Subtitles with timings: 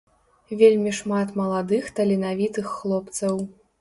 [0.61, 3.35] Вельмі шмат маладых таленавітых хлопцаў.